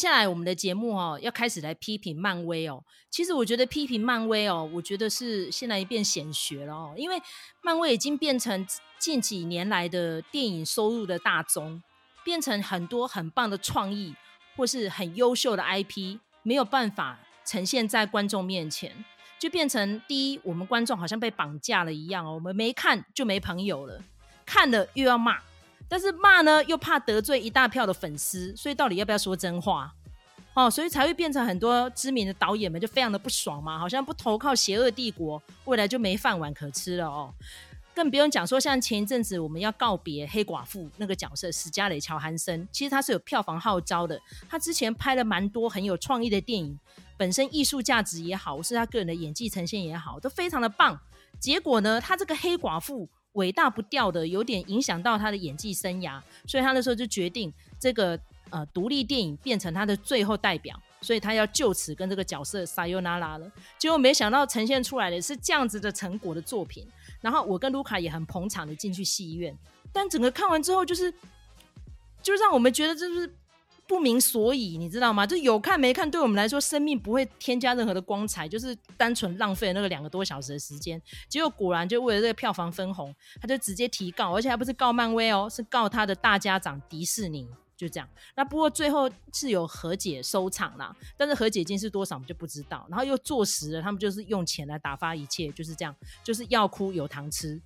[0.00, 2.82] 接下来我们的节目哦，要开始来批评漫威哦。
[3.10, 7.20] 其实我觉得批评漫威哦，我觉得是现在一变显学了哦，因为
[7.60, 8.66] 漫威已经变成
[8.98, 11.82] 近几年来的电影收入的大宗，
[12.24, 14.14] 变成很多很棒的创意
[14.56, 19.04] 或是很优秀的 IP 没有办法呈现在观众面前，
[19.38, 24.02] 就变成第一，我们观众好像被绑架了一样哦，我们没看就没朋友了，
[24.46, 25.36] 看了又要骂。
[25.90, 29.92] 但是骂呢，又怕得罪一大票的粉丝，所以到底要不要说真话？
[30.54, 37.34] 哦，所以才会变成很多知名的导演们就非常的不爽嘛，好像不投靠邪恶帝国，未来就没饭碗可吃了哦。
[37.92, 46.78] 更不用讲说，像前一阵子我们要告别黑寡妇那个角色史嘉蕾·乔韩森，其实他是有票房号召的，他之前拍了蛮多很有创意的电影，
[47.16, 50.98] 本身艺术价值也好，是他个人的演技呈现也好，都非常的棒。
[51.40, 53.08] 结果呢，他这个黑寡妇。
[53.32, 58.18] 伟大不掉的，有点影响到他的演技生涯，所以他那时候就决定这个
[58.50, 63.50] 呃独立电影变成他的最后代表，所以他要就此跟这个角色 sayonara 了。
[63.78, 66.86] 结果没想到呈现出来的是这样子的成果的作品，
[67.20, 69.56] 然后我跟卢卡也很捧场的进去戏院，
[69.92, 71.12] 但整个看完之后就是，
[72.22, 73.34] 就让我们觉得就是。
[73.90, 75.26] 不明所以，你知道吗？
[75.26, 81.02] 就有看没看，对我们来说，生命不会添加任何的光彩，就是单纯浪费那个两个多小时的时间。
[81.28, 87.48] 结果果然就为了这个票房分红，他就直接提告，而且还不是告漫威哦，是告他的大家长迪士尼。
[87.76, 88.06] 就这样。
[88.36, 92.86] 那不过最后是有和解收场啦，但是和解金是多少我们就不知道。
[92.90, 97.58] 然后又坐实了，他们就是用钱来打发一切，就是这样，就是要哭有糖吃。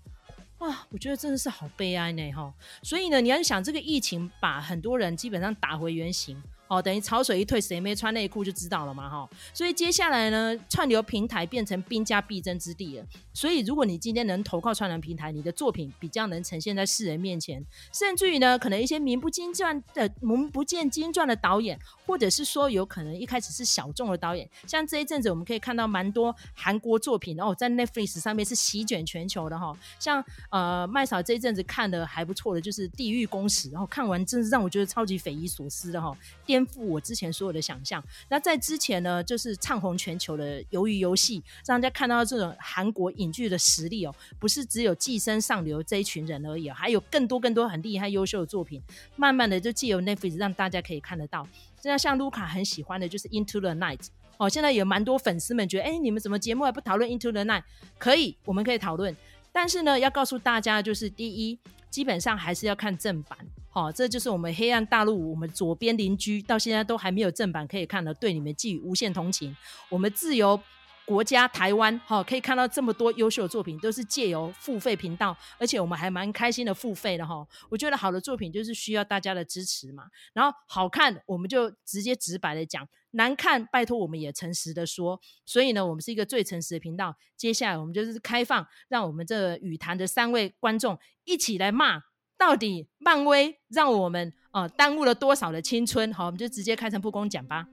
[0.64, 2.52] 啊，我觉得真的是好悲哀呢，哈！
[2.82, 6.42] 所以呢，你要想这个疫情把很多人基本上打回原形。
[6.66, 9.28] 哦，等于潮水一退，谁没穿内裤就知道了嘛，哈。
[9.52, 13.06] 所以接下来呢，串流平台变成兵家必争之地了。
[13.34, 29.76] 所以如果你今天能投靠串流平台，你的作品比较能呈现在世人面前，甚至于呢，可能一些名不经传的、名不见经传的导演，或者是说有可能一开始是小众的导演，像这一阵子我们可以看到蛮多韩国作品，然后在 Netflix 上面是席卷全球的哈。
[29.98, 36.16] 像呃麦嫂这一阵子看的还不错的，就是《地狱公使》，然后看完真是让我觉得超级匪夷所思的哈。
[36.54, 38.00] 颠覆我之前所有的想象。
[38.28, 48.80] 那在之前呢，就是唱红全球的《鱿鱼游戏》，让大家看到这种韩国影剧的实力哦，不是只有寄生上流这一群人而已，还有更多更多很厉害优秀的作品。
[49.16, 51.44] 慢慢的就借由 Netflix 让大家可以看得到。
[51.82, 53.98] 现在像卢卡很喜欢的就是《Into the Night》
[54.36, 57.62] 哦，现在有蛮多粉丝们觉得，哎，你们怎么节目还不讨论《Into the Night》？
[57.98, 59.16] 可以，我们可以讨论。
[59.50, 61.58] 但是呢，要告诉大家就是第一，
[61.90, 63.36] 基本上还是要看正版。
[63.74, 69.56] 好、哦，这就是我们黑暗大陆，我们左边邻居到现在都还没有正版可以看的，对你们寄予无限同情。
[69.88, 70.62] 我们自由
[71.04, 80.04] 国家台湾，好、可以看到这么多优秀的作品，都是借由付费频道，而且我们还蛮开心的付费的哈、我觉得好的作品就是需要大家的支持嘛。
[80.32, 85.20] 然后好看，我们就直接直白的讲；难看，拜托我们也诚实的说。
[85.44, 87.16] 所以呢，我们是一个最诚实的频道。
[87.36, 92.00] 接下来我们就是开放，让我们这个语坛的三位观众一起来骂。
[92.36, 96.12] 到底漫威让我们呃耽误了多少的青春？
[96.12, 97.66] 好，我们就直接开诚布公讲吧。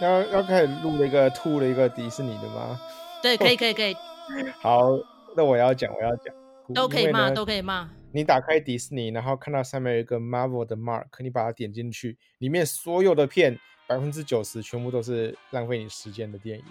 [0.00, 2.80] 要要开始录了一个吐了一个迪士尼的吗？
[3.22, 3.94] 对，可以可以可以。
[4.58, 4.98] 好，
[5.36, 6.34] 那我要讲，我要讲，
[6.74, 7.90] 都可以骂，都可以骂。
[8.12, 13.58] 你打开迪士尼，然后看到上面有一个 Marvel 的 Mark，你把它点进去，里面所有的片。
[13.86, 16.64] 百分之九十全部都是浪费你时间的电影。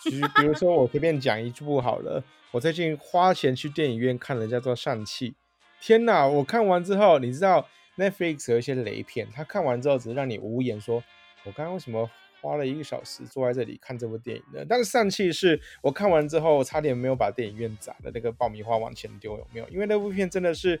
[0.00, 5.30] 其实，比如说我随便讲一部好了，我最近花钱去电影院看了叫做《尚气》。
[5.80, 6.28] 天哪！
[6.28, 11.02] 我看完之后，你知道 Netflix 有一些雷片，他看完之后只是让你无言说
[11.42, 12.08] ：“我刚刚为什么
[12.44, 19.68] 花了一个小时坐在这里看这部电影的？”但是《上气》是我看完之后差点没有把电影院砸的那个爆米花往前丢，有没有？
[19.68, 20.80] 因为那部片真的是。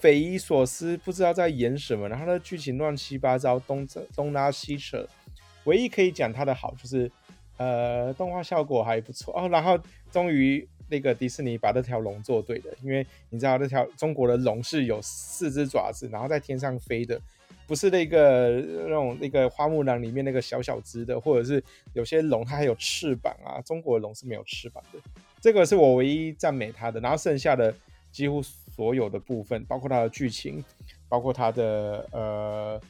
[0.00, 5.04] 匪夷所思，不知道在演什么，然后它的剧情乱七八糟，东东拉西扯。
[5.64, 7.10] 唯一可以讲它的好就是，
[7.56, 9.48] 呃，动画效果还不错哦。
[9.48, 9.76] 然后
[10.12, 17.20] 终于那个迪士尼把这条龙做对了，因为你知道这条中国的龙是有四只爪子，然后在天上飞的，
[17.68, 21.62] 不是那个那种那个花木兰里面那个小小只的，或者是
[21.92, 24.98] 有些龙它还有翅膀啊，中国龙是没有翅膀的。
[25.40, 27.72] 这个是我唯一赞美它的，然后剩下的
[28.10, 28.42] 几乎。
[28.78, 30.64] 所有的部分，包括它的剧情，
[31.08, 32.80] 包括它的呃，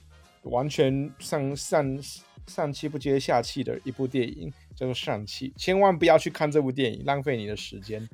[0.43, 1.99] 完全上上
[2.47, 8.07] 上气不接下气的一部电影，叫做《上气》，千万不要去看这部电影，浪费你的时间。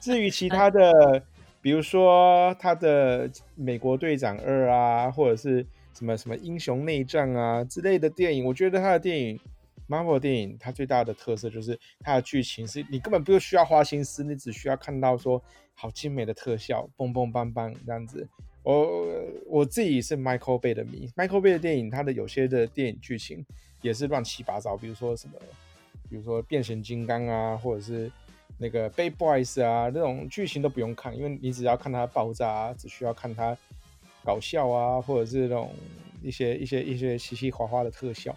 [0.00, 1.22] 至于其他的，
[1.62, 9.38] 比如说他的《美国队长二》啊，或者是什么什么《英雄内战》啊之类的电影，我觉得他的电影
[9.88, 15.42] Marvel 电影它最大的特色就是它的剧情是你根本不需要花心思，你只需要看到说
[15.74, 18.26] 好精美的特效，蹦蹦邦邦这样子。
[18.62, 18.88] 我
[19.46, 23.44] 我自己是 Michael Bay 的迷，Michael Bay 的电影，它的有些的电影剧情
[23.82, 25.34] 也是乱七八糟，比如说什么，
[26.08, 28.12] 比如说变形金刚啊，或者是
[28.60, 33.56] 那个 Bay Boys 啊，这种剧情都不用看，因为你只要看它爆炸啊，只需要看它
[34.24, 35.72] 搞笑啊，或者是那种
[36.22, 38.36] 一些一些一些稀稀哗哗的特效。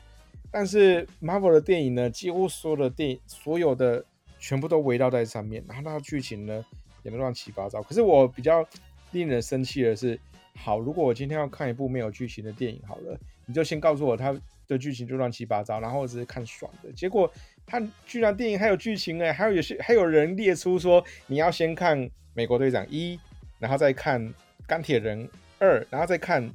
[0.50, 4.04] 但是 Marvel 的电影呢，几乎所有的电影，所有的
[4.40, 6.66] 全部都围绕在上面，然后那剧情呢
[7.04, 7.84] 也都乱七八糟。
[7.84, 8.66] 可是我比较。
[9.12, 10.20] 令人生气的是，
[10.56, 13.16] 好，如果我今天要看一部没有剧情的电影，好了，
[13.46, 14.36] 你就先告诉我它
[14.68, 16.92] 的剧情就乱七八糟，然后我只是看爽的。
[16.94, 17.32] 结果
[17.66, 23.20] 他居然电影还有剧情哎，还有有些还有人列出说你要先看美国队长一，
[23.60, 24.34] 然后再看
[24.68, 25.28] 钢铁人
[25.60, 26.50] 二，然后再看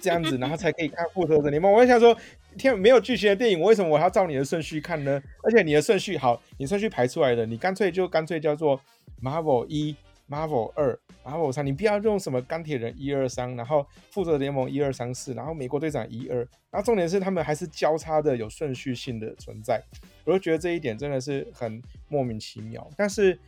[0.00, 1.70] 这样子，然后才可以看复仇者联盟。
[1.70, 2.16] 我想说，
[2.56, 5.22] 天，没有剧情的电影，我为什么我要照你的顺序看呢？
[5.42, 8.80] 而且你的顺序好，你顺序排出来的，你干脆就干脆叫做
[9.22, 9.94] Marvel 一。
[10.32, 16.38] Marvel 二，Marvel 三，你不要用什么钢铁人一二三，然后复仇联盟一二三四，然后美国队长一二，
[16.70, 19.82] 然后重点是他们还是交叉的有顺序性的存在，
[20.24, 22.88] 我就觉得这一点真的是很莫名其妙。
[22.96, 23.38] 但是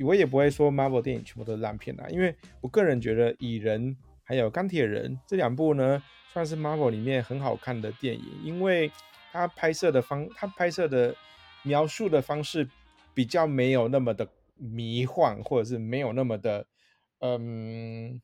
[0.00, 6.02] 我也不会说 Marvel 电影全部都是烂片啦，因为我个人觉得蚁人还有钢铁人这两部呢，
[6.32, 8.90] 算是 Marvel 里面很好看的电影，因为
[9.30, 11.14] 它拍摄的方，它拍摄的
[11.62, 12.68] 描述的方式
[13.14, 14.26] 比较没有那么的。
[14.56, 16.66] 迷幻，或者是没有那么的，
[17.20, 18.20] 嗯，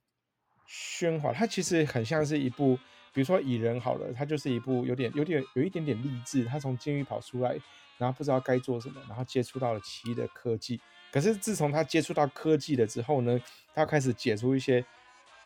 [0.69, 1.33] 喧哗。
[1.33, 2.77] 它其实很像是一部，
[3.13, 6.45] 比如说蚁人好了，它就是一部有点、有点、有一点点励志。
[6.45, 7.57] 他从监狱跑出来，
[7.99, 10.81] 然后不知道该做什么，然后接触到了奇异的科技。
[11.13, 13.41] 可是自从他接触到科技了之后呢，
[13.75, 14.85] 他开始解除一些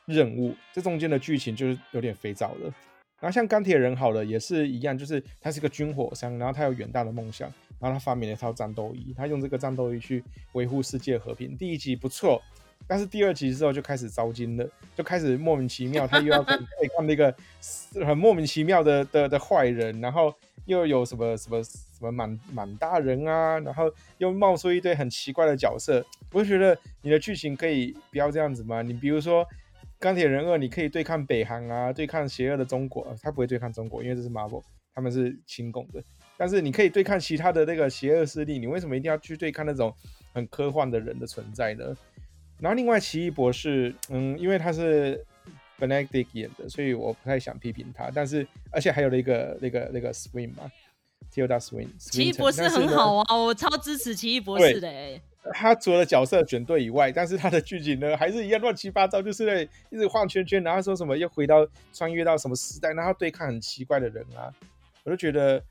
[0.04, 2.74] 任务，这中间的剧情就是有点肥皂了。
[3.20, 7.50] 然后像钢铁人好了，也是一样，就是他是一个军火商，然后他有远大的梦想。
[7.84, 11.54] 然后他发明了一套战斗衣，他用这个战斗衣去维护世界和平。
[11.54, 12.40] 第一集不错，
[12.86, 14.66] 但是第二集之后就开始糟心了，
[14.96, 16.42] 就开始莫名其妙，他又要
[16.80, 17.34] 对抗那个
[18.06, 20.34] 很莫名其妙的的的坏人，然后
[20.64, 26.02] 又有什么什么什么满满大人啊，然后又冒出一堆很奇怪的角色。
[26.32, 28.80] 我就觉得你的剧情可以不要这样子吗？
[28.80, 29.46] 你比如说
[29.98, 34.62] 钢铁人二，你可以对抗北韩啊，对抗邪恶的中国，他不会对抗中国，因为这是 Marvel，
[34.94, 36.02] 他们是亲共的。
[36.36, 39.94] 但是你可以对抗其他的那个邪恶势力，你为什么一定要去对抗那种
[40.32, 41.96] 很科幻的人的存在呢？
[42.60, 45.24] 然后另外奇异博士，嗯，因为他是
[45.78, 48.10] Benedict 演的，所以我不太想批评他。
[48.14, 50.70] 但是而且还有那个那个那个 Swing 嘛
[51.32, 55.20] ，Tilda Swing，奇异博士很好啊，我超支持奇异博士的。
[55.52, 64.50] 他除了角色选对以外，但是他的剧情呢还是一样乱七八糟，就是那一直晃圈圈，然后说什么又回到穿越到什么时代，然后对抗很奇怪的人啊，
[65.04, 65.62] 我就觉得。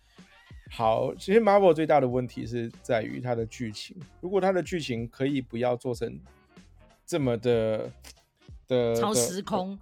[0.71, 3.95] 好，其实 Marvel 最大的问题是在于它的剧情。
[4.21, 6.19] 如果它的剧情可以不要做成
[7.05, 7.91] 这么的
[8.67, 9.77] 的超时空，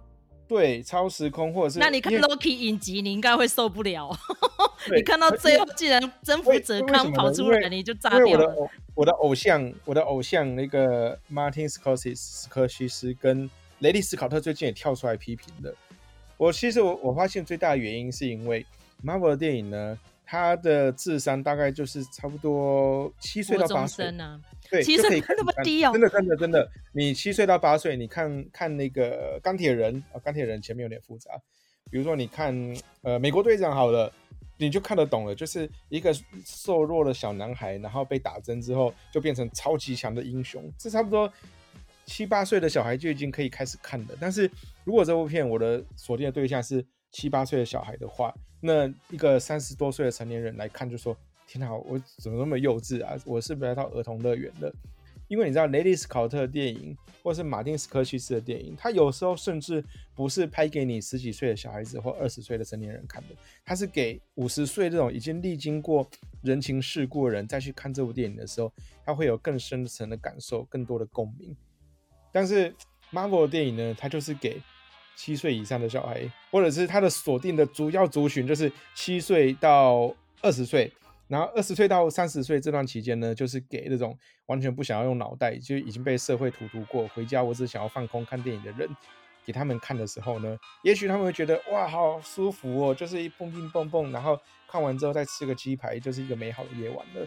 [0.46, 4.10] 对，超时空，或者是那你看 Loki 影集，你应该会受不了。
[4.94, 8.26] 你看到最后竟然征服者康跑出来，你就炸掉了。
[8.26, 13.48] 我的我的偶像，我的偶像那个 Martin Scorsese 斯科西斯跟
[13.78, 15.74] 雷利斯考特最近也跳出来批评了。
[16.36, 18.66] 我其实我我发现最大的原因是因为
[19.02, 19.98] Marvel 的电影呢。
[20.32, 24.06] 他的智商大概就是差不多七岁到八岁。
[24.18, 31.32] 啊，对，七岁那么低哦，真的真的真的，你七岁到八岁，你看看那个钢铁人啊，钢铁人前面有点复杂，
[31.90, 32.56] 比如说你看
[33.02, 34.10] 呃美国队长好了，
[34.56, 36.10] 你就看得懂了，就是一个
[36.46, 41.30] 瘦弱的小男孩，然后被打针之后就变成超级强的英雄，这差不多
[42.06, 44.16] 七八岁的小孩就已经可以开始看了。
[44.18, 44.50] 但是
[44.84, 51.16] 如果这部片我的锁定的对象是七八岁的小孩的话，那一个三十多岁的成年人来看，就说
[51.46, 53.14] ：“天哪，我怎么那么幼稚啊？
[53.24, 54.74] 我是不是来到儿童乐园了？”
[55.28, 59.82] 因为你知道，雷利斯考特的电影，或是马丁斯科西斯的电影，他有时候甚至
[60.14, 66.06] 不是拍给你十几岁的小孩子或二十岁的成年人看的，他是给五十岁这种已经历经过
[66.42, 68.70] 人情世故的人再去看这部电影的时候，
[69.06, 71.56] 他会有更深层的感受，更多的共鸣。
[72.30, 72.74] 但是
[73.10, 74.60] Marvel 的电影呢，它就是给。
[75.14, 80.92] 七岁以上的小孩，或者是他的锁定的主要族群，就是七岁到二十岁，
[81.28, 88.88] 然后二十岁到三十岁这段期间呢，就是给那种完全不想要用脑袋，就已经被社会荼毒过，回家我只想要放空看电影的人，
[89.44, 94.38] 给他们看的时候呢，也许他们会觉得哇，好舒服哦，就是一蹦蹦蹦蹦，然后
[94.68, 97.26] 看完之后再吃个鸡排，就是一个美好的夜晚了。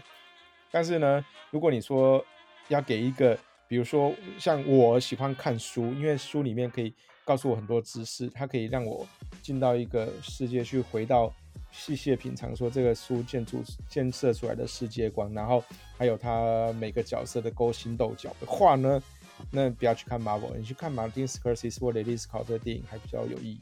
[0.70, 2.24] 但是呢，如果你说
[2.68, 3.38] 要给一个，
[3.68, 6.94] 比如说像我喜欢看书，因为书里面可以。
[7.26, 9.04] 告诉我很多知识，它可以让我
[9.42, 11.34] 进到一个世界去，回到
[11.72, 15.60] 细细品尝说这个书建筑建设出来的世界观，然后
[15.98, 19.02] 还有他每个角色的勾心斗角的话呢，
[19.50, 23.60] 那不要去看 Marvel，你去看马丁斯科西斯或雷利斯考特的电影还比较有意义。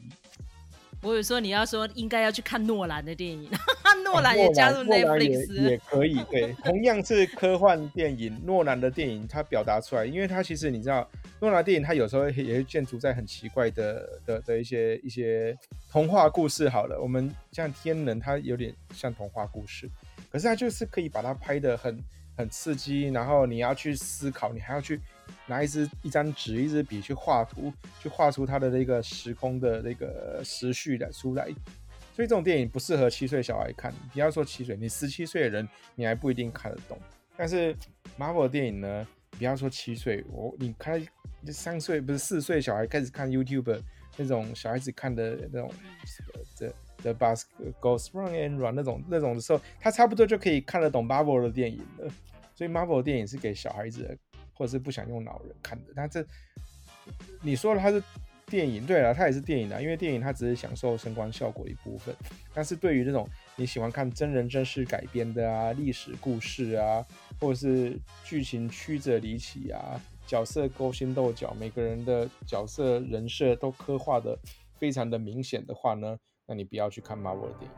[1.01, 3.49] 我有说你要说应该要去看诺兰的电影，
[4.03, 6.23] 诺兰也加入 Netflix 也，也可以。
[6.29, 11.09] 对，同样是科幻电影，诺兰的电影它表达出来，因为它其实你知道，
[11.39, 15.57] 诺兰电影它有时候也会建筑在很奇怪的的的一些一些
[15.91, 16.67] 童话故事。
[16.67, 19.89] 好了，我们像天能，它有点像童话故事，
[20.31, 21.99] 可是它就是可以把它拍的很
[22.37, 24.99] 很刺激，然后你要去思考，你还要去。
[25.47, 27.71] 拿一支一张纸、一支笔去画图，
[28.01, 31.47] 去画出它的那个时空的那个时序的出来。
[32.15, 33.93] 所以这种电影不适合七岁小孩看。
[34.13, 36.97] 不要说七岁，你十七岁的人你还不一定看得懂。
[37.35, 37.75] 但是
[38.17, 41.05] Marvel 的电影呢，不要说七岁，我你看
[41.47, 43.81] 三岁不是四岁小孩开始看 YouTube
[44.15, 45.69] 那种小孩子看的那种
[46.57, 47.43] The The Bus
[47.81, 52.09] Goes Round and Run 那种那种的时候，他差不多就可以看得懂 Marvel 的电影了。
[52.55, 54.17] 所以 Marvel 电影是给小孩子的。
[54.57, 56.25] 或者是不想用脑人看的，但这
[57.41, 58.01] 你说了它是
[58.47, 62.15] 电影，对了，它也是电影啊，因为电影它只是享受声光效果的一部分。
[62.53, 67.03] 但是对于这种你喜欢看真人真事改编的啊，历史故事啊，
[67.39, 74.37] 或者是剧情曲折离奇啊，角色勾心斗角，每个人的角色人设都刻画的
[74.77, 77.77] 非常的明显的话呢，那你不要去看 Marvel 的电影。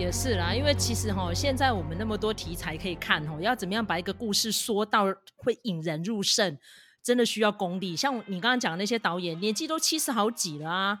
[0.00, 5.04] 也是啦，因为其实哈，现在我们那么多题材可以看哈，要怎么样把一个故事说到
[5.36, 6.56] 会引人入胜，
[7.02, 7.94] 真的需要功力。
[7.94, 11.00] 像你刚刚讲的那些导演，年纪都七十好几了啊，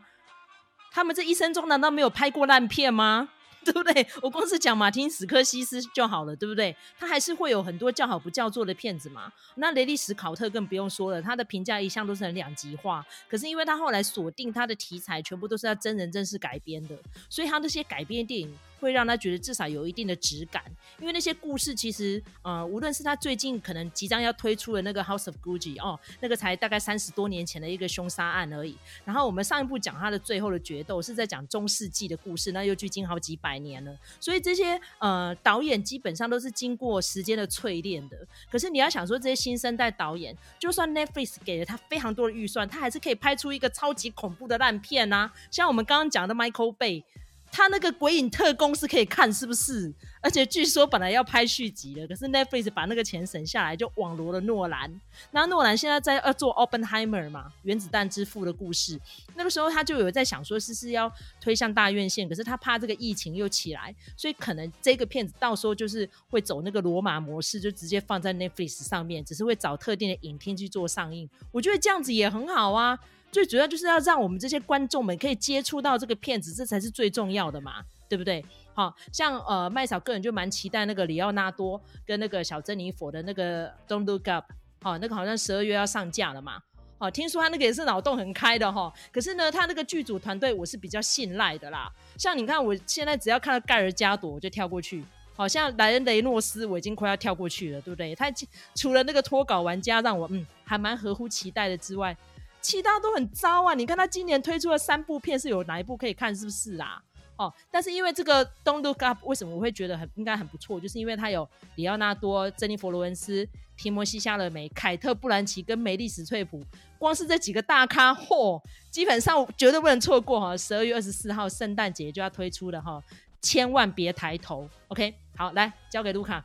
[0.92, 3.30] 他们这一生中难道没有拍过烂片吗？
[3.64, 4.06] 对不对？
[4.20, 6.76] 我光是讲马丁·史科西斯就好了，对不对？
[6.98, 9.32] 他还是会有很多叫好不叫座的片子嘛。
[9.54, 13.04] 那雷利·史考特更不用说了，他的评价一向都是很两极化。
[13.28, 16.94] 可是因为他后来锁定他的题材，全部都是要真人真事改编的，
[17.30, 18.50] 所以他那些改编电影。
[18.80, 20.64] 会让他觉得至少有一定的质感，
[20.98, 28.74] 因为那些故事其实，呃，无论是他最近可能即将要推出的那个 House of Gucci 哦，那个才大概三十多年前的一个凶杀案而已。
[29.04, 33.94] 然后我们上一部讲他的最后的决斗是在讲中世纪的故事，那又距今好几百年了。
[34.18, 38.16] 所以这些呃导演基本上都是经过时间的淬炼的。
[38.50, 45.32] 可是你要想说这些新生代导演，就算 Netflix 给了他非常多的预算，他还是可以拍出一个超级恐怖的烂片呐、啊。
[45.50, 47.04] 像我们刚刚讲的 Michael Bay。
[47.52, 49.92] 他那个鬼影特工是可以看，是不是？
[50.22, 55.00] 而且据说本来要拍续集的，可是 Netflix 把那个钱省下来，就网罗了诺兰。
[55.30, 59.00] 那诺兰现在在要做 Oppenheimer 嘛，原子弹之父的故事。
[59.34, 71.28] 那个时候他就有在想说，是是要推向大院线，可是他怕这个疫情又起来，所以可能这个片子到时候就是会走那个罗马模式，就直接放在 Netflix 上面，只是会找特定的影片去做上映。
[71.50, 72.98] 我觉得这样子也很好啊。
[73.32, 78.44] 最主要就是要让我们这些观众们可以接触到这个片子，这才是最重要的嘛，对不对？
[78.74, 84.46] 好像呃麦嫂个人就蛮期待那个里奥纳多跟那个小珍妮佛的那个 Don't Look Up，
[84.82, 86.60] 好，那个好像十二月要上架了嘛，
[86.98, 95.04] 好，听说他那个也是脑洞很开的哈，可是呢，他那个剧组团队我是比较信赖的啦，像你看我现在只要看到盖尔加朵我就跳过去，
[95.36, 98.14] 好像莱恩雷诺斯我已经快要跳过去了，对不对？
[98.14, 98.32] 他
[98.74, 102.16] 除了那个脱稿玩家让我嗯还蛮合乎期待的之外。
[102.60, 103.74] 其他都很糟啊！
[103.74, 106.34] 你看他今年推出了三部片，是有哪一部可以看？
[106.34, 107.02] 是不是啊？
[107.36, 110.78] 哦，但是因为这个《Don't Look Up》，为什么我会觉得很应该很不错？
[110.78, 113.48] 就是因为它有里奥纳多、珍妮佛罗伦斯、
[113.78, 116.62] 提摩西夏勒梅、凯特布兰奇跟梅丽史翠普，
[116.98, 120.54] 光是这几个大咖，嚯，基本上绝对不能错过哈！
[120.54, 123.02] 十二月二十四号圣诞节就要推出了哈，
[123.40, 124.68] 千万别抬头。
[124.88, 126.44] OK，好，来交给卢卡。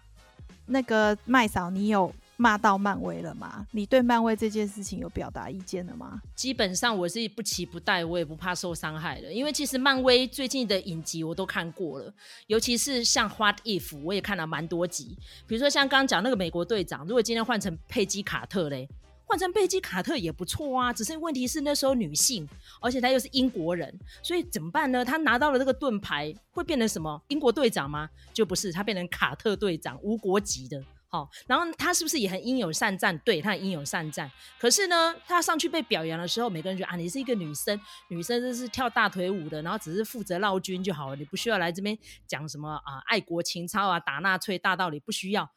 [0.68, 2.14] 那个麦嫂，你有？
[2.38, 3.66] 骂到漫威了吗？
[3.72, 6.22] 你对漫威这件事情有表达意见了吗？
[6.36, 9.32] 基本上我是不期不待，我也不怕受伤害的。
[9.32, 12.14] 因为其实漫威最近的影集我都看过了，
[12.48, 15.18] 尤其是像《What If》，我也看了蛮多集。
[15.48, 18.88] 比如说像刚刚讲那个美国队长，如果今天换成佩姬卡特嘞，
[19.26, 20.92] 换成佩姬卡特也不错啊。
[20.92, 22.48] 只是问题是那时候女性，
[22.82, 25.06] 而且她又是英国人，所以怎么办呢？
[25.06, 27.22] 她拿到了这个盾牌，会变成什么？
[27.30, 28.10] 英国队长吗？
[28.34, 30.84] 就不是，她变成卡特队长，无国籍的。
[31.16, 33.18] 哦，然后他是不是也很英勇善战？
[33.20, 34.30] 对，他很英勇善战。
[34.60, 37.80] 可是呢，他上去被表扬的时候，每个人觉得啊，你是一个女生，
[38.10, 45.50] 女生就是跳大腿舞的，然后只是负责绕军就好了，你不需要来这边讲什么啊爱国情操啊，打纳粹大道理不需要。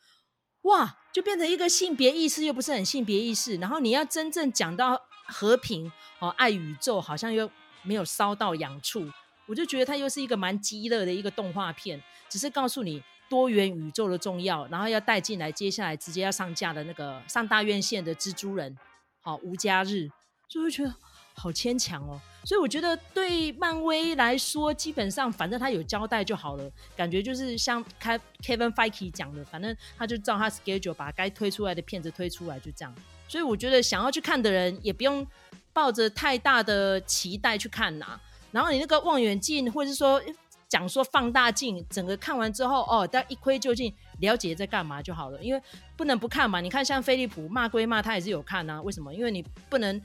[0.62, 7.50] 哇，就变成一个性别意识又不是很性别意识，然后你要真正讲到和平哦，爱宇宙，好像又
[7.82, 9.10] 没有烧到痒处。
[9.46, 13.02] 我就觉得它又是一个蛮鸡肋的一个动画片，只是告诉你。
[13.28, 18.76] 多元宇宙的重要，然后要带进来，接下来直接要上架的那个上大院线的蜘蛛人，
[19.20, 20.08] 好无家日，
[20.48, 20.94] 就会觉得
[21.34, 22.20] 好牵强哦。
[22.44, 32.94] 所以我觉得对漫威来说，基本上反正他有交代就好了，感觉就是像 Kevin Feige 讲的，反正他就照他 schedule 把该推出来的片子推出来，就这样。
[33.28, 35.26] 所以我觉得想要去看的人也不用
[35.74, 38.20] 抱着太大的期待去看呐、啊。
[38.50, 40.22] 然后你那个望远镜，或者是说
[40.68, 45.42] 讲说放大镜，整个看完之后，哦，大家一窥究竟，了解在干嘛就好了。
[45.42, 45.62] 因为
[45.96, 46.60] 不能不看嘛。
[46.60, 48.80] 你看像飞利浦骂归骂，他也是有看啊。
[48.82, 49.12] 为什么？
[49.14, 50.00] 因为你不能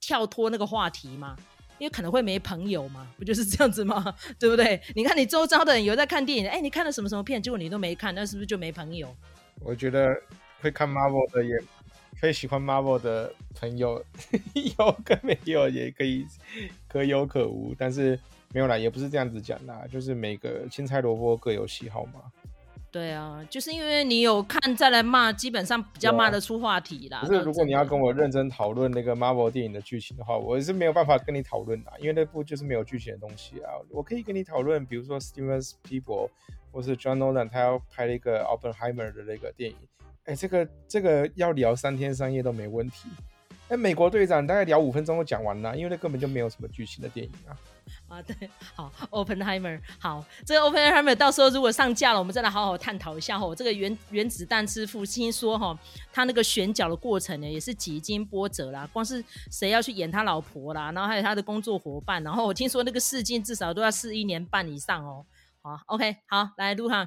[0.00, 1.36] 跳脱那个话题嘛。
[1.78, 4.14] 因为可能会没朋友嘛，不就是这样子吗？
[4.38, 4.80] 对不对？
[4.94, 9.14] 你看你周遭的人有在看电影，哎，你看了什么什么片，结果你都没看，那是不是就没朋友？
[9.60, 10.16] 我觉得
[10.60, 11.54] 会看 Marvel 的也。
[12.20, 14.02] 可以喜欢 Marvel 的朋友
[14.78, 16.24] 有跟没有也可以
[16.88, 18.18] 可有可无，但是
[18.54, 22.22] 没有啦，也不是这样子讲啦，就是每个青菜萝卜各有喜好嘛。
[22.92, 27.22] 对啊，就是因为你有看再来骂，基本上比较骂得出话题啦。
[27.22, 33.72] 可是如果你要跟我认真讨论那个 Marvel 电影的剧情的话，我是没有办法跟你讨论的，因为那部就是没有剧情的东西啊。
[33.90, 36.28] 我可以跟你讨论，比如说 Steven Spielberg
[36.70, 39.76] 或是 John Nolan 他要拍了一个 Oppenheimer 的那个电影。
[40.26, 43.08] 哎，这个这个要聊三天三夜都没问题。
[43.76, 47.56] 美国队长大概聊五分钟就讲完了，因为那根本就没有什么剧情的电影啊。
[48.08, 53.54] 啊，对，好，Openheimer，好，这个 Openheimer 到时候如果上架了，我们再来好好探讨一下哈。
[53.54, 55.78] 这个原原子弹之父听说哈，
[56.12, 58.88] 他那个选角的过程呢，也是几经波折啦。
[58.92, 65.26] 光是谁要去演他老婆啦，然后还有他的工作伙伴，然后我听说那个试镜至少都要试一年半以上哦。
[65.60, 67.06] 好，OK，好，来录哈。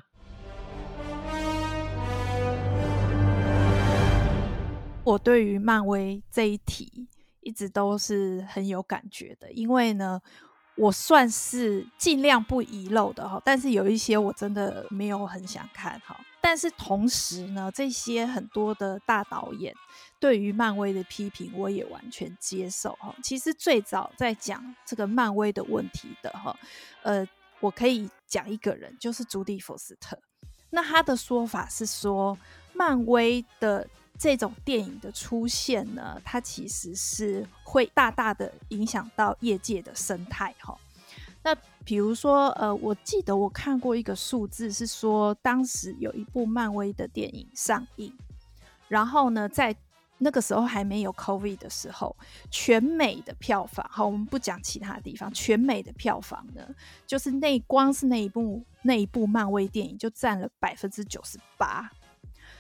[5.08, 7.08] 我对于漫威这一题
[7.40, 10.22] 一直都是很有感觉的，因为呢，
[10.76, 16.20] 我算是尽量不遗漏的哈，但是有一些我真的没有很想看哈。
[16.42, 19.74] 但是同时呢，这些很多的大导演
[20.20, 23.16] 对于漫威的批评，我也完全接受哈。
[23.24, 26.54] 其实最早在讲这个漫威的问题的哈，
[27.04, 27.26] 呃，
[27.62, 30.20] 我可以讲一个人，就是朱迪·福斯特。
[30.70, 32.38] 那他的说法是说，
[32.74, 33.88] 漫威的。
[34.18, 40.78] 这种电影的出现呢，它其实是会大大的影响到业界的生态哈。
[41.44, 48.14] 那比如说，呃，我记得我看过一个数字，是说当时有一部漫威的电影上映，
[48.88, 49.74] 然后呢，在
[50.18, 52.14] 那个时候还没有 COVID 的时候，
[52.50, 56.68] 全美的票房，好，我们不讲其他地方，全美的票房呢，
[57.06, 61.90] 就是那光是那一部那一部漫威电影就占了百分之九十八。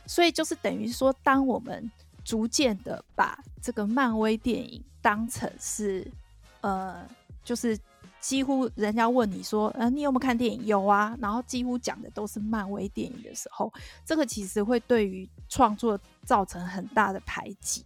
[0.07, 1.91] 所以就是等于说，当我们
[2.23, 6.09] 逐渐的把这个漫威电影当成是，
[6.61, 7.07] 呃，
[7.43, 7.77] 就是
[8.19, 10.65] 几乎人家问你说，呃，你有没有看电影？
[10.65, 13.71] 有啊，然后几乎讲的都是漫威电影的时候，
[14.05, 17.85] 这个其实会对于创作造成很大的排挤。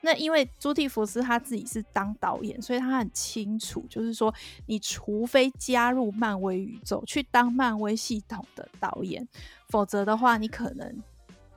[0.00, 4.34] 那因为朱蒂福斯他自己是当导演，所以他很清楚，就是说，
[4.66, 9.26] 你除非加入漫威宇宙去当漫威系统的导演，
[9.68, 11.02] 否则的话，你可能。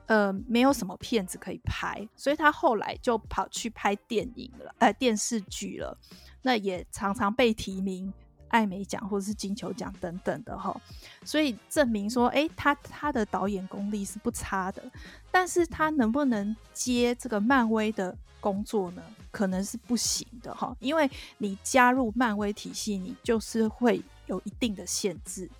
[0.06, 5.96] 呃，没有什么片子可以拍，所以他后来就跑去拍电影了，呃，电视剧了。
[6.42, 8.12] 那也常常被提名
[8.48, 10.80] 艾美奖或者是金球奖等等的哈。
[11.24, 14.82] 所以证明说，诶，他他的导演功力是不差的，
[15.30, 19.02] 但是他能不能接这个漫威的工作呢？
[19.32, 25.50] 可能是不行的哈，因为你加入漫威体系，你就是会有一定的限制。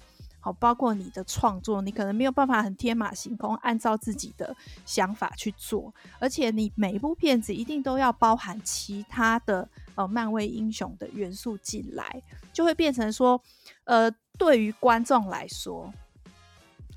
[0.47, 13.43] 好，包括你的创作，你可能没有办法很天马行空，按照自己的想法去做，而且你每一部片子一定都要包含其他的呃漫威英雄的元素进来，就会变成说，
[13.83, 15.93] 呃，对于观众来说，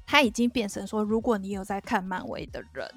[0.05, 2.87] 他已经变成说，如果你有在看漫威的人，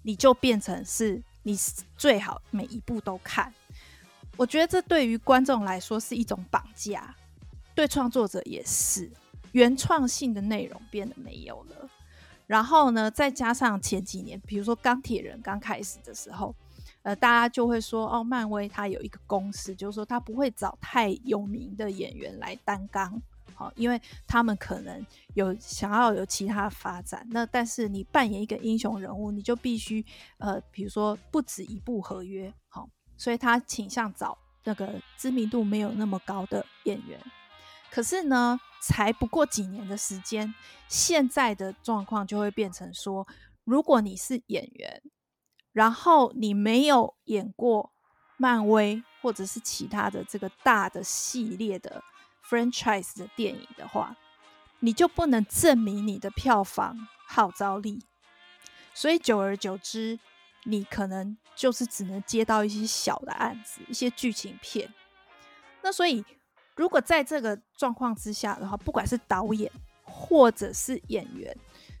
[0.00, 1.54] 你就变成是你
[1.98, 3.52] 最好每一部都看。
[4.38, 7.14] 我觉得这对于观众来说是一种绑架，
[7.74, 9.10] 对创作者也是。
[9.52, 11.88] 原创性的内容变得没有了，
[12.46, 16.54] 然后呢，再加上前几年，比如说钢铁人刚开始的时候，
[17.02, 23.20] 呃，大家就会说，哦，漫威它有一个公司，就是说它不会找太有名的演员来担纲，
[23.54, 27.26] 好、因为他们可能有想要有其他发展。
[27.30, 30.04] 那但是你扮演一个英雄人物，你就必须，
[30.38, 37.18] 呃，比如说不止一部合约，好、所以他倾向找那个知名度没有那么高的演员。
[37.90, 40.54] 可是呢，才不过几年的时间，
[40.88, 43.26] 现在的状况就会变成说，
[43.64, 45.02] 如果你是演员，
[45.72, 47.92] 然后你没有演过
[48.36, 52.02] 漫威或者是其他的这个大的系列的
[52.48, 54.16] franchise 的电影的话，
[54.78, 58.02] 你就不能证明你的票房号召力。
[58.94, 60.18] 所以久而久之，
[60.64, 64.92] 你可能就是只能接到一些小的案子，一些剧情片。
[65.82, 66.24] 那所以，
[66.80, 69.70] 如果在这个状况之下的话，不管是导演
[70.02, 71.54] 或者是演员，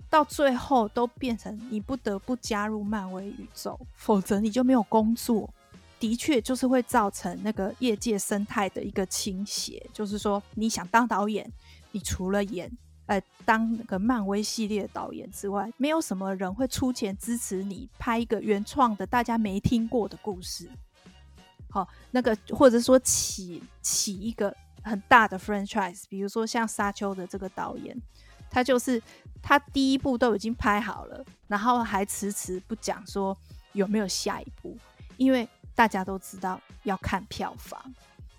[0.08, 5.52] 到最后都变成你不得不加入漫威宇宙，否则你就没有工作。
[5.98, 9.86] 的确，就是会造成那个业界生态的一个倾斜。
[9.92, 11.46] 就是说，你想当导演，
[11.92, 12.72] 你除了演，
[13.04, 20.70] 呃，当那个漫威系列导演之外，没有什么人会出钱支持你拍一个原创的大家没听过的故事。
[21.68, 27.96] 好，那个或者说起起一个很大的 franchise，比如说像沙丘的这个导演，
[28.50, 29.02] 他就是
[29.42, 33.36] 他第一部都已经拍好了，然后还迟迟不讲说
[33.72, 34.76] 有没有下一部，
[35.16, 37.80] 因为大家都知道要看票房。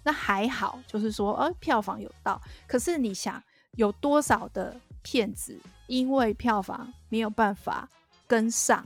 [0.04, 3.42] 那还好，就是说，呃，票房有到，可是你想
[3.74, 7.88] 有多少的片子因为票房没有办法
[8.26, 8.84] 跟上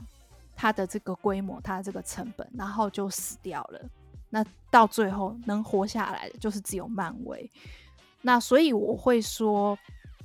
[0.54, 3.80] 它的这个规模，它的这个成本，然后就死掉了。
[4.28, 7.50] 那到最后能活下来的就是只有漫威，
[8.22, 9.78] 那所以我会说，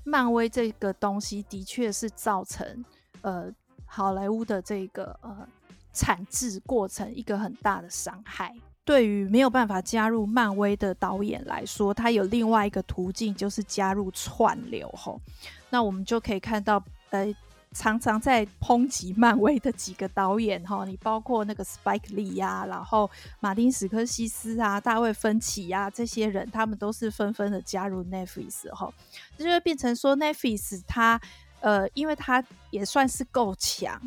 [0.03, 2.83] 漫威这个东西的确是造成
[3.21, 3.49] 呃
[3.85, 5.47] 好莱坞的这个呃
[5.93, 8.53] 产制过程一个很大的伤害。
[8.83, 15.21] 对于没有办法加入漫威的导演来说，他有另外一个途径，就是加入串流吼。
[15.69, 17.33] 那我们就可以看到呃。
[17.73, 28.93] 常常在抨击漫威的几个导演哈， 你包括那个 Spike Lee 呀，然后马丁史科西斯啊、大卫芬奇啊这些人，他们都是纷纷的加入 Netflix 哈，
[29.37, 31.19] 这就变成说 Netflix 它
[31.61, 33.99] 呃，因为它也算是够强。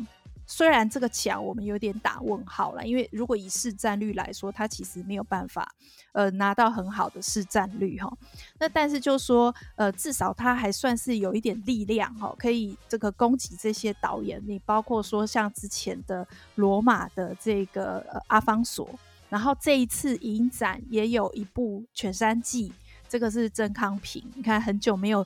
[0.47, 5.73] 虽然这个强我们有点打问号了，因为如果以市占率来说，它其实没有办法
[6.11, 8.11] 呃拿到很好的市占率哈。
[8.59, 14.41] 那但是就说呃，至少它还算是有一点力量哈，可以这个攻击这些导演。
[14.45, 18.87] 你包括说像之前的罗马的这个呃阿方索，
[19.29, 22.71] 然后这一次影展也有一部犬山记，
[23.09, 25.25] 这个是曾康平，你看很久没有。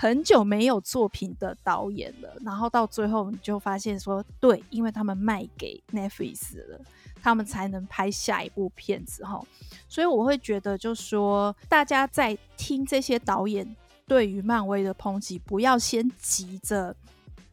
[0.00, 6.80] 很久没有作品的导演了，然后到最后你就发现说，对，因为他们卖给 Netflix 了，
[7.22, 9.38] 他们才能拍下一部片子哈。
[9.90, 16.96] 所以我会觉得，就说大家在听这些导演对于漫威的抨击，不要先急着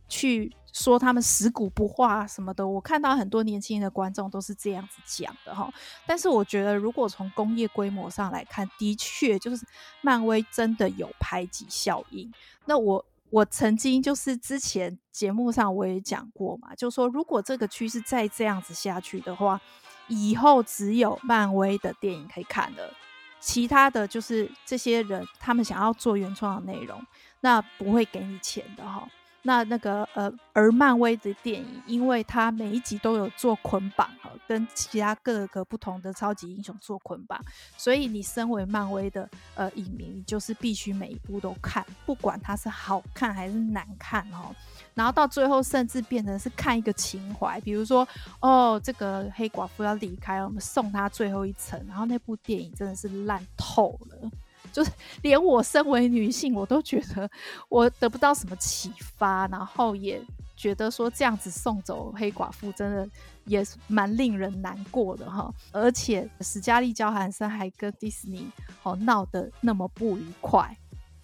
[0.07, 0.49] 去。
[0.77, 5.73] 说他们食古不化什么的，我看到很多年轻的观众都是这样子讲的哈。
[6.05, 9.65] 但是我觉得，如果从工业规模上来看，的确就是
[10.01, 12.31] 漫威真的有排挤效应。
[12.65, 19.59] 那我我曾经就是之前节目上我也讲过嘛，就说如果这个趋势再这样子下去的话，
[20.07, 22.93] 以后只有漫威的电影可以看了，
[23.39, 27.03] 其他的就是这些人他们想要做原创的内容，
[27.41, 29.07] 那不会给你钱的哈。
[29.47, 37.41] 那那个呃，而漫威的电影，因为它每一集都有做捆绑哈，跟其他各个不同的超级英雄做捆绑，
[37.77, 44.53] 所以你身为漫威的呃影迷，你就是必须每一部都看，不管它是好看还是难看哈。
[44.93, 48.05] 然后到最后，甚至变成是看一个情怀，比如说
[48.41, 54.29] 哦，这个黑寡妇要离开，我们送她最后一程，然后那部电影真的是烂透了。
[54.77, 54.91] 就是
[55.23, 57.27] 连我身为女性，我都觉得
[57.67, 60.21] 我得不到什么启发，然后也
[60.55, 63.09] 觉得说这样子送走黑寡妇，真的
[63.45, 65.51] 也蛮令人难过的哈。
[65.71, 68.47] 而且史嘉丽·焦韩森还跟迪士尼
[68.83, 70.77] 哦闹得那么不愉快，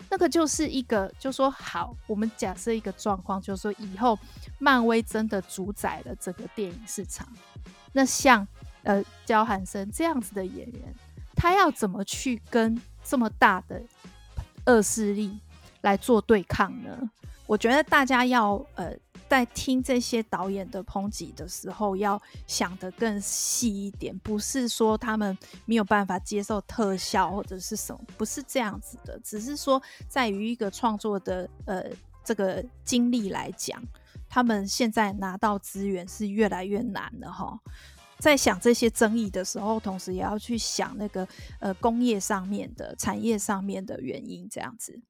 [0.09, 4.17] 那个就是一个，就说好，我们假设一个状况，就是说以后
[4.57, 7.27] 漫威真的主宰了这个电影市场，
[7.91, 8.47] 那像
[8.81, 10.95] 呃焦韩森这样子的演员，
[11.35, 12.81] 他要怎么去跟？
[13.03, 13.81] 这么大的
[14.65, 15.37] 恶势力
[15.81, 17.09] 来做对抗呢？
[17.45, 18.95] 我觉得大家要呃，
[19.27, 31.83] 在听这些导演的抨击的时候，要想得更细一点，不是说他们没有办法接受特效或者是什么，不是这样子的，只是说在于一个创作的呃
[32.23, 33.81] 这个经历来讲，
[34.29, 37.59] 他们现在拿到资源是越来越难了哈。
[38.23, 41.27] 在想这些争议的时候，同时也要去想那个
[41.59, 45.01] 呃工业上面的产业上面的原因，这样子。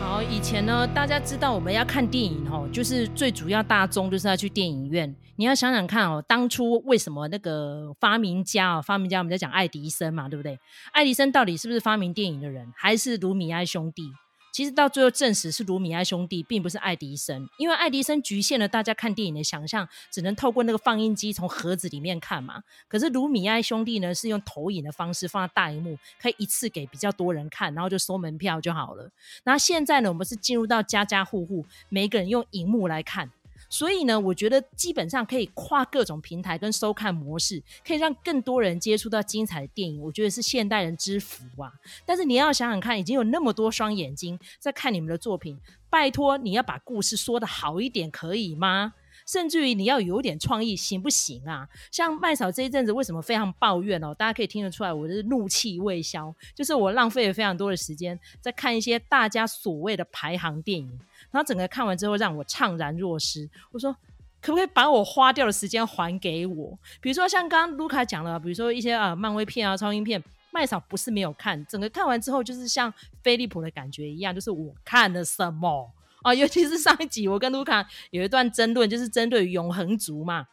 [0.00, 5.14] 好，以前呢，大家知道我们要看电影哦，就是最主要大众就是要去电影院。
[5.36, 10.58] 你要想想看哦，当初为什么那个发明家哦，发明家我们在讲爱迪生嘛，对不对？
[10.90, 14.10] 爱迪生到底是不是发明电影的人，还是卢米埃兄弟？
[14.52, 22.62] 其实到最后证实是卢米埃兄弟，并不是爱迪生，因为爱迪生局限了大家看电影的想象，只能透过那个放映机从盒子里面看嘛。
[22.88, 29.10] 可是卢米埃兄弟呢，是用投影的方式放在大荧幕，可以一次给比较多人看，然后就收门票就好了。
[29.44, 33.30] 那现在呢，我们是进入到家家户户，每个人用荧幕来看。
[33.70, 40.02] 所以呢，我觉得基本上可以跨各种平台跟收看模式，可以让更多人接触到精彩的电影。
[40.02, 41.72] 我觉得是现代人之福啊！
[42.04, 45.56] 但是你要想想看，已经有那么多双眼睛在看你们的作品，
[45.88, 48.94] 拜托你要把故事说得好一点，可以吗？
[49.26, 51.68] 甚至于你要有点创意，行不行啊？
[51.92, 54.12] 像麦嫂这一阵子为什么非常抱怨哦？
[54.12, 60.98] 大家可以听得出来，我是怒气未消，就是我浪费了非常多的时间在看一些大家所谓的排行电影。
[61.30, 63.48] 然后整个看完之后，让我怅然若失。
[63.70, 63.92] 我说，
[64.40, 66.78] 可不可以把我花掉的时间还给我？
[67.00, 76.34] 比如说像刚刚卢卡讲了，比如说一些啊漫威片啊、超英片，麦嫂不是没有看，整个看完之后就是像飞利浦的感觉一样，就是我看了什么啊？
[76.34, 80.46] 尤其是上一集我跟卢卡有一段争论，就是针对永恒族嘛。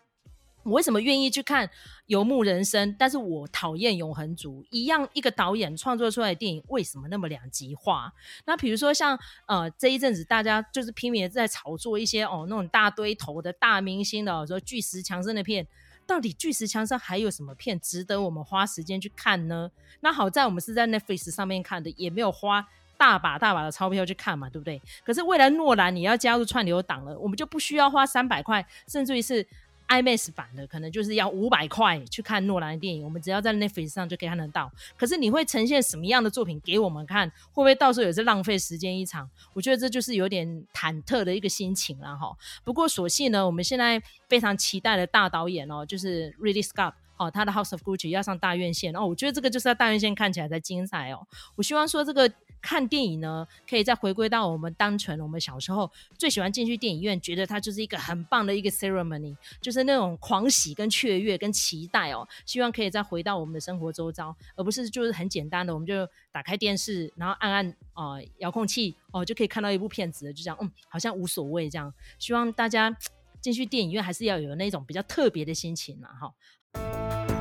[0.67, 1.65] 我为什么愿意去看
[2.07, 2.91] 《游牧人生》？
[2.99, 8.11] 但是我讨厌《永恒族》一样，一个导演创作出来的电影为什么那么两极化？
[8.45, 15.65] 那比如说像呃这一阵子大家就是拼命的在炒作一些哦那种大堆头的大明星的，说巨石强森的片，
[16.05, 19.71] 到底巨石强森还有什么片值得我们花时间去看呢？
[20.01, 24.81] 那好在我们是在 Netflix 上面看的，也没有花大把大把的钞票去看嘛，对不对？
[25.05, 29.47] 可是未来诺兰你要加入串流档了，我们就不需要花三百块，甚至于是。
[29.87, 34.71] IMAX 版的可能就是要五百块去看诺兰的电影，我们只要在 Netflix 上就可以看得到。
[34.97, 37.29] 可是你会呈现什么样的作品给我们看？
[37.29, 39.29] 会不会到时候也是浪费时间一场？
[39.53, 42.35] 我觉得这就是有点忐忑的一个心情了哈。
[42.63, 49.05] 不过所幸呢，我们现在非常期待的大导演哦，就是 Ridley Scott 哦，他的 House of Gucci 要上大院线哦。
[49.05, 51.25] 我觉得这个就是在大院线看起来才精彩哦。
[51.55, 52.31] 我希望说这个。
[52.61, 62.27] 看电影呢，可以再回归到我们单纯我们小时候最喜欢进去电影院，觉得它就是一个很棒的一个 ceremony，就是那种狂喜跟雀跃跟期待哦。
[62.45, 71.93] 希望可以再回到我们的生活周遭，而不是就是很简单的，我们就打开电视，然后按按啊、遥控器哦，就可以看到一部片子，就这样，嗯，好像无所谓这样。
[72.19, 72.95] 希望大家
[73.39, 77.36] 进去电影院还是要有那种比较特别的心情嘛，哈。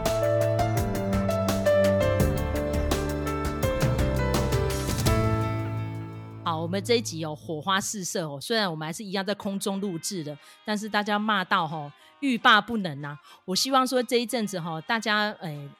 [6.66, 8.40] 我们这一集哦火花四射哦。
[8.40, 15.70] 虽然我们还是一样在空中录制的，但是大家骂到吼欲罢不能呐、我希望说这一阵子哈，大家诶、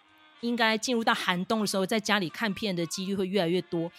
[0.42, 3.90] 应该进入到寒冬的时候，在家里看片的几率会越来越多。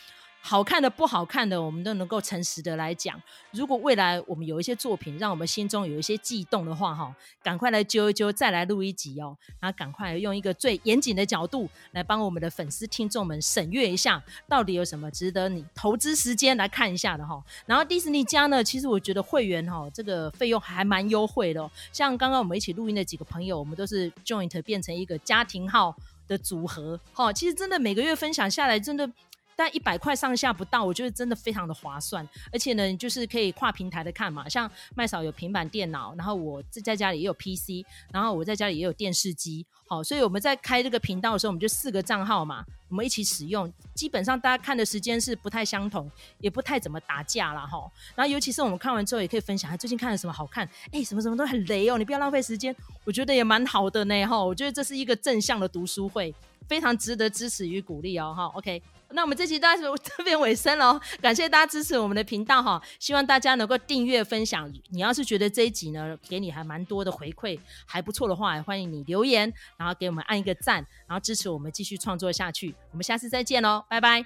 [0.47, 3.21] 好看的、不好看的，我们都能够诚实的来讲。
[3.51, 9.35] 如果未来我们有一些作品让我们心中有一些悸动的话，哈，赶快来揪一揪，再来录一集哦。
[9.59, 17.43] 然后赶快用一个最严谨的角度来帮我们的粉丝听众们审阅一下，到底有什么值得你投资时间来看一下的哈。
[17.65, 21.69] 然后迪士尼家呢，其实我觉得会员哈这个费用还蛮优惠的哦。
[21.91, 25.93] 像刚刚我们一起录音的几个朋友，我们都是 joint 变成一个家庭号
[26.25, 29.11] 的组合，哈，其实真的每个月分享下来，真的。
[29.57, 46.07] 但一百块上下不到，我觉得真的非常的划算，而且呢，就是可以跨平台的看嘛，像麦嫂有平板电脑，然后我在家里也有 PC，然后我在家里也有电视机，好，所以我们在开这个频道的时候，我们就四个账号嘛，我们一起使用，基本上大家看的时间是不太相同，
[46.39, 47.65] 也不太怎么打架啦。
[47.65, 47.91] 哈。
[48.15, 56.31] 然后尤其是我们看完之后也可以分享，最近看了什么好看，哎，什么什么都很雷哦，你不要浪费时间，我觉得也蛮好的呢，哈，我觉得这是一个正向的读书会，
[56.67, 58.83] 非常值得支持与鼓励哦，哈，OK。
[59.11, 64.71] 那我们这期到这边尾声了，感谢大家支持我们的频道哈，希望大家能够订阅分享。
[64.89, 72.75] 你要是觉得这一集呢，给你还蛮多的回馈，还不错的话，欢迎你留言，然后给我们按一个赞，然后支持我们继续创作下去。
[72.91, 74.25] 我们下次再见喽，拜拜。